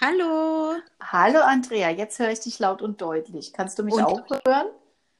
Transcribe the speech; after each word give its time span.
Hallo. 0.00 0.74
Hallo 1.00 1.40
Andrea, 1.40 1.90
jetzt 1.90 2.18
höre 2.18 2.30
ich 2.30 2.40
dich 2.40 2.58
laut 2.58 2.82
und 2.82 3.00
deutlich. 3.00 3.52
Kannst 3.52 3.78
du 3.78 3.84
mich 3.84 3.94
Und 3.94 4.04
auch 4.04 4.24
hören? 4.28 4.66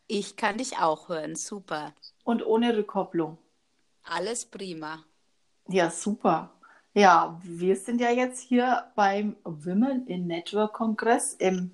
ich 0.07 0.37
kann 0.37 0.59
dich 0.59 0.79
auch 0.79 1.09
hören. 1.09 1.37
Super. 1.37 1.95
Und 2.25 2.45
ohne 2.45 2.77
Rückkopplung. 2.77 3.39
Alles 4.05 4.45
prima. 4.47 5.05
Ja, 5.69 5.91
super. 5.91 6.51
Ja, 6.95 7.41
wir 7.43 7.77
sind 7.77 8.01
ja 8.01 8.11
jetzt 8.11 8.41
hier 8.41 8.91
beim 8.95 9.37
Women 9.45 10.07
in 10.07 10.27
Network 10.27 10.75
Kongress 10.75 11.35
im, 11.35 11.73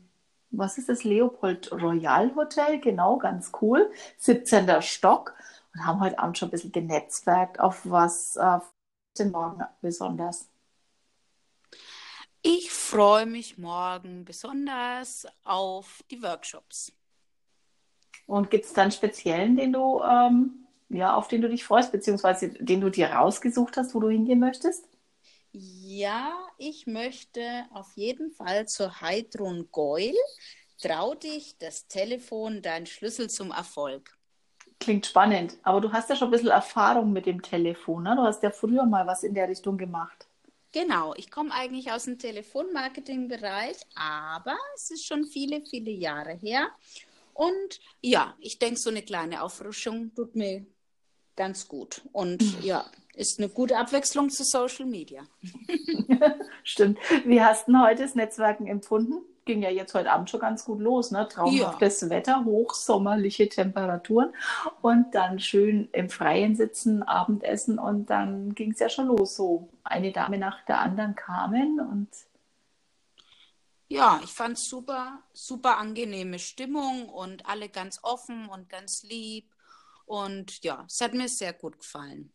was 0.51 0.79
ist 0.79 0.89
das, 0.89 1.05
Leopold 1.05 1.71
Royal 1.73 2.35
Hotel, 2.35 2.81
genau, 2.81 3.19
ganz 3.19 3.53
cool, 3.61 3.91
17. 4.19 4.81
Stock 4.83 5.35
und 5.75 5.87
haben 5.87 6.01
heute 6.01 6.19
Abend 6.19 6.39
schon 6.39 6.49
ein 6.49 6.53
bisschen 6.53 6.73
genetzwerkt, 6.73 7.61
auf 7.61 7.83
was 7.85 8.37
äh, 8.37 8.59
den 9.19 9.31
Morgen 9.33 9.63
besonders. 9.83 10.49
Ich 12.43 12.71
freue 12.91 13.25
mich 13.25 13.57
morgen 13.57 14.25
besonders 14.25 15.25
auf 15.45 16.03
die 16.11 16.21
Workshops. 16.25 16.93
Und 18.27 18.51
gibt 18.51 18.65
es 18.65 18.73
dann 18.73 18.91
speziellen, 18.91 19.57
den 19.57 19.73
du, 19.73 20.03
ähm, 20.03 20.67
ja, 20.89 21.15
auf 21.15 21.29
den 21.29 21.41
du 21.41 21.49
dich 21.49 21.65
freust, 21.65 21.93
beziehungsweise 21.93 22.49
den 22.49 22.81
du 22.81 22.91
dir 22.91 23.11
rausgesucht 23.11 23.77
hast, 23.77 23.95
wo 23.95 24.01
du 24.01 24.09
hingehen 24.11 24.41
möchtest? 24.41 24.89
Ja, 25.53 26.33
ich 26.59 26.89
möchte 26.89 27.65
auf 27.73 27.93
jeden 27.95 28.33
Fall 28.33 28.67
zur 28.67 29.01
Heidrun 29.01 29.69
Goil. 29.71 30.15
Trau 30.83 31.15
dich, 31.15 31.59
das 31.59 31.87
Telefon, 31.87 32.61
dein 32.61 32.87
Schlüssel 32.87 33.31
zum 33.31 33.53
Erfolg. 33.53 34.19
Klingt 34.81 35.07
spannend, 35.07 35.59
aber 35.63 35.81
du 35.81 35.93
hast 35.93 36.11
ja 36.11 36.17
schon 36.17 36.29
ein 36.29 36.33
bisschen 36.33 36.49
Erfahrung 36.49 37.13
mit 37.13 37.27
dem 37.27 37.41
Telefon, 37.41 38.03
ne? 38.03 38.17
Du 38.17 38.23
hast 38.23 38.43
ja 38.43 38.51
früher 38.51 38.85
mal 38.85 39.07
was 39.07 39.23
in 39.23 39.35
der 39.35 39.49
Richtung 39.49 39.79
gemacht. 39.79 40.27
Genau, 40.73 41.15
ich 41.17 41.31
komme 41.31 41.53
eigentlich 41.53 41.91
aus 41.91 42.05
dem 42.05 42.19
Telefonmarketing-Bereich, 42.19 43.77
aber 43.97 44.57
es 44.77 44.91
ist 44.91 45.07
schon 45.07 45.25
viele, 45.25 45.63
viele 45.63 45.91
Jahre 45.91 46.33
her. 46.33 46.69
Und 47.35 47.81
ja, 48.01 48.37
ich 48.39 48.59
denke, 48.59 48.79
so 48.79 48.91
eine 48.91 49.03
kleine 49.03 49.43
Auffrischung 49.43 50.15
tut 50.15 50.37
mir 50.37 50.65
ganz 51.35 51.67
gut. 51.67 52.03
Und 52.13 52.43
ja, 52.63 52.89
ist 53.15 53.39
eine 53.39 53.49
gute 53.49 53.79
Abwechslung 53.79 54.31
zu 54.31 54.45
Social 54.45 54.87
Media. 54.87 55.27
Stimmt. 56.63 56.99
Wie 57.25 57.43
hast 57.43 57.67
du 57.67 57.81
heute 57.81 58.03
das 58.03 58.15
Netzwerken 58.15 58.67
empfunden? 58.67 59.23
Ging 59.51 59.63
ja 59.63 59.71
jetzt 59.71 59.95
heute 59.95 60.13
Abend 60.13 60.31
schon 60.31 60.39
ganz 60.39 60.65
gut 60.65 60.79
los, 60.79 61.11
ne? 61.11 61.27
Traumhaftes 61.27 62.09
Wetter, 62.09 62.45
hochsommerliche 62.45 63.49
Temperaturen 63.49 64.33
und 64.81 65.13
dann 65.13 65.41
schön 65.41 65.89
im 65.91 66.09
Freien 66.09 66.55
sitzen, 66.55 67.03
Abendessen 67.03 67.81
und 67.81 68.11
dann 68.11 68.55
ging 68.55 68.71
es 68.71 68.79
ja 68.79 68.89
schon 68.89 69.09
los. 69.09 69.35
So 69.35 69.69
eine 69.83 70.13
Dame 70.13 70.39
nach 70.39 70.65
der 70.67 70.79
anderen 70.79 71.17
kamen 71.17 71.81
und 71.81 72.09
Ja, 73.89 74.21
ich 74.23 74.31
fand 74.31 74.57
es 74.57 74.69
super, 74.69 75.19
super 75.33 75.79
angenehme 75.79 76.39
Stimmung 76.39 77.09
und 77.09 77.45
alle 77.47 77.69
ganz 77.69 77.99
offen 78.05 78.49
und 78.49 78.69
ganz 78.69 79.03
lieb. 79.03 79.53
Und 80.07 80.63
ja, 80.63 80.85
es 80.87 81.01
hat 81.01 81.13
mir 81.13 81.29
sehr 81.29 81.55
gut 81.55 81.81
gefallen. 81.81 82.33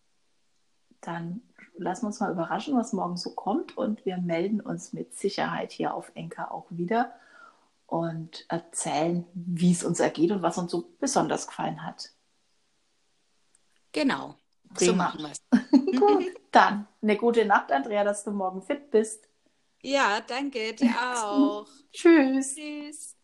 Dann 1.07 1.41
lassen 1.77 2.03
wir 2.03 2.07
uns 2.07 2.19
mal 2.19 2.31
überraschen, 2.31 2.75
was 2.75 2.93
morgen 2.93 3.17
so 3.17 3.31
kommt 3.31 3.77
und 3.77 4.05
wir 4.05 4.17
melden 4.17 4.61
uns 4.61 4.93
mit 4.93 5.15
Sicherheit 5.15 5.71
hier 5.71 5.93
auf 5.93 6.11
Enka 6.15 6.49
auch 6.49 6.65
wieder 6.69 7.13
und 7.87 8.45
erzählen, 8.49 9.25
wie 9.33 9.71
es 9.71 9.83
uns 9.83 9.99
ergeht 9.99 10.31
und 10.31 10.41
was 10.41 10.57
uns 10.57 10.71
so 10.71 10.89
besonders 10.99 11.47
gefallen 11.47 11.83
hat. 11.85 12.11
Genau, 13.91 14.35
so 14.77 14.91
Prima. 14.91 15.05
machen 15.05 15.21
wir 15.21 15.31
es. 15.31 15.99
Gut, 15.99 16.25
dann 16.51 16.87
eine 17.01 17.17
gute 17.17 17.45
Nacht, 17.45 17.71
Andrea, 17.71 18.03
dass 18.03 18.23
du 18.23 18.31
morgen 18.31 18.61
fit 18.61 18.91
bist. 18.91 19.27
Ja, 19.81 20.21
danke, 20.21 20.73
dir 20.73 20.89
auch. 21.15 21.67
Tschüss. 21.91 22.55
Tschüss. 22.55 23.14